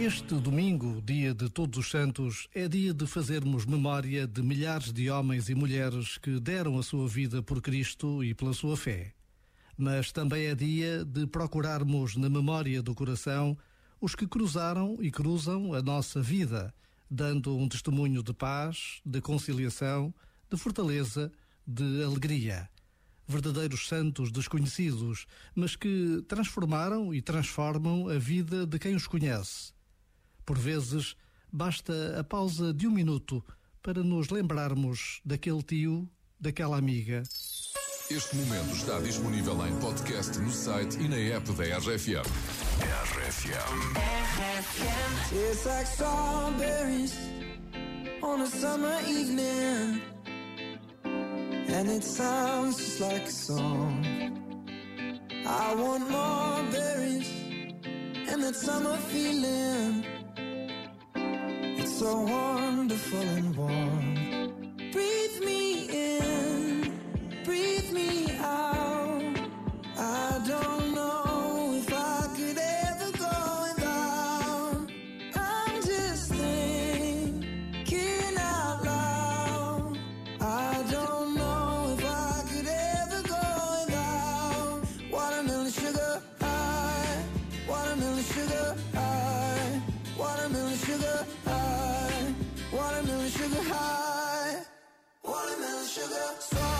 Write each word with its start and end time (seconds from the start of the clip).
Este 0.00 0.34
domingo, 0.36 1.02
dia 1.02 1.34
de 1.34 1.50
Todos 1.50 1.78
os 1.78 1.90
Santos, 1.90 2.48
é 2.54 2.66
dia 2.66 2.94
de 2.94 3.06
fazermos 3.06 3.66
memória 3.66 4.26
de 4.26 4.42
milhares 4.42 4.94
de 4.94 5.10
homens 5.10 5.50
e 5.50 5.54
mulheres 5.54 6.16
que 6.16 6.40
deram 6.40 6.78
a 6.78 6.82
sua 6.82 7.06
vida 7.06 7.42
por 7.42 7.60
Cristo 7.60 8.24
e 8.24 8.32
pela 8.32 8.54
sua 8.54 8.78
fé. 8.78 9.12
Mas 9.76 10.10
também 10.10 10.46
é 10.46 10.54
dia 10.54 11.04
de 11.04 11.26
procurarmos 11.26 12.16
na 12.16 12.30
memória 12.30 12.82
do 12.82 12.94
coração 12.94 13.58
os 14.00 14.14
que 14.14 14.26
cruzaram 14.26 14.96
e 15.02 15.10
cruzam 15.10 15.74
a 15.74 15.82
nossa 15.82 16.22
vida, 16.22 16.72
dando 17.10 17.54
um 17.54 17.68
testemunho 17.68 18.22
de 18.22 18.32
paz, 18.32 19.02
de 19.04 19.20
conciliação, 19.20 20.14
de 20.50 20.56
fortaleza, 20.56 21.30
de 21.66 22.02
alegria 22.02 22.70
verdadeiros 23.28 23.86
santos 23.86 24.32
desconhecidos, 24.32 25.24
mas 25.54 25.76
que 25.76 26.20
transformaram 26.26 27.14
e 27.14 27.22
transformam 27.22 28.08
a 28.08 28.18
vida 28.18 28.66
de 28.66 28.76
quem 28.76 28.96
os 28.96 29.06
conhece. 29.06 29.72
Por 30.44 30.58
vezes, 30.58 31.16
basta 31.52 32.18
a 32.18 32.24
pausa 32.24 32.72
de 32.72 32.86
um 32.86 32.90
minuto 32.90 33.42
para 33.82 34.02
nos 34.02 34.30
lembrarmos 34.30 35.20
daquele 35.24 35.62
tio, 35.62 36.08
daquela 36.38 36.76
amiga. 36.76 37.22
Este 38.10 38.34
momento 38.34 38.74
está 38.74 38.98
disponível 38.98 39.64
em 39.66 39.76
podcast 39.76 40.36
no 40.40 40.50
site 40.50 40.98
e 40.98 41.08
na 41.08 41.16
app 41.36 41.52
da 41.52 41.78
RFM. 41.78 42.26
RFM. 42.80 43.94
RFM. 44.48 45.50
It's 45.50 45.64
like 45.64 45.86
strawberries 45.86 47.16
on 48.20 48.40
a 48.40 48.46
summer 48.46 48.98
evening. 49.06 50.02
And 51.04 51.88
it 51.88 52.02
sounds 52.02 52.78
just 52.78 53.00
like 53.00 53.28
a 53.28 53.30
song. 53.30 54.04
I 55.46 55.74
want 55.76 56.10
more 56.10 56.64
berries 56.72 57.30
and 58.28 58.42
that 58.42 58.56
summer 58.56 58.96
feeling. 59.12 60.19
so 62.00 62.20
wonderful 62.22 63.20
and 63.20 63.54
warm. 63.54 64.14
Breathe 64.90 65.44
me 65.44 65.86
in, 65.90 66.98
breathe 67.44 67.92
me 67.92 68.32
out. 68.38 69.36
I 69.98 70.42
don't 70.48 70.94
know 70.94 71.74
if 71.76 71.92
I 71.92 72.26
could 72.36 72.56
ever 72.56 73.10
go 73.18 73.64
without. 73.66 74.90
I'm 75.36 75.82
just 75.82 76.32
thinking 76.32 78.34
out 78.38 78.82
loud. 78.82 79.98
I 80.40 80.82
don't 80.90 81.36
know 81.36 81.94
if 81.98 82.02
I 82.02 82.42
could 82.50 82.66
ever 82.66 83.22
go 83.28 83.84
without 83.84 84.86
watermelon 85.12 85.70
sugar 85.70 86.22
high, 86.40 87.24
watermelon 87.68 88.24
sugar 88.24 88.74
high, 88.94 89.82
watermelon 90.18 90.78
sugar 90.78 91.26
high. 91.44 91.59
sugar, 95.90 96.36
so 96.38 96.79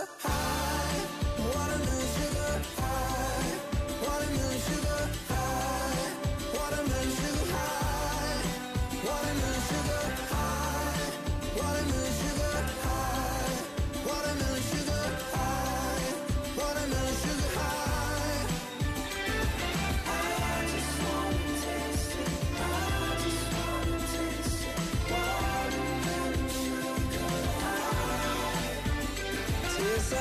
high 0.00 0.59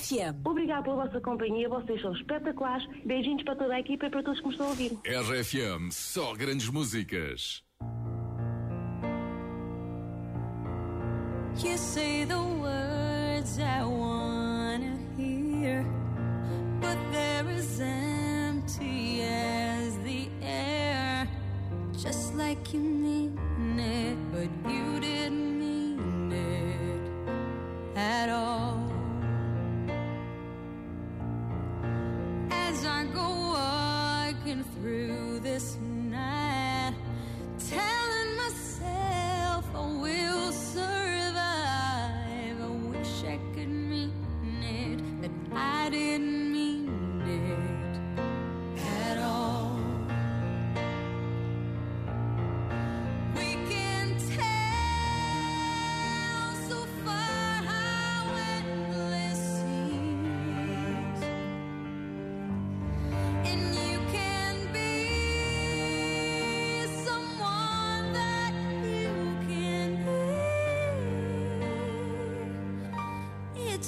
RFM. 0.00 0.40
Obrigado 0.44 0.84
pela 0.84 1.04
vossa 1.04 1.20
companhia, 1.20 1.68
vocês 1.68 2.00
são 2.00 2.12
espetaculares. 2.14 2.86
Beijinhos 3.04 3.42
para 3.44 3.56
toda 3.56 3.74
a 3.74 3.80
equipa 3.80 4.06
e 4.06 4.10
para 4.10 4.22
todos 4.22 4.40
que 4.40 4.46
me 4.46 4.52
estão 4.52 4.66
a 4.66 4.70
ouvir. 4.70 4.98
RFM, 5.04 5.90
só 5.90 6.34
grandes 6.34 6.68
músicas. 6.70 7.62
You 11.62 11.76
say 11.76 12.24
the 12.24 12.38
words 12.38 13.58
I 13.58 13.84
wanna 13.84 14.96
hear, 15.18 15.84
but 16.80 16.96
they're 17.12 17.50
as 17.54 17.80
empty 17.80 19.22
as 19.22 19.98
the 19.98 20.30
air. 20.42 21.28
Just 21.98 22.34
like 22.34 22.72
you 22.72 22.80
mean 22.80 23.78
it, 23.78 24.16
but 24.32 24.48
you 24.72 25.00
didn't 25.00 25.19
through 34.80 35.40
this 35.40 35.76
night, 35.76 35.99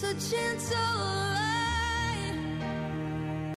so 0.02 0.12
gentle. 0.14 1.41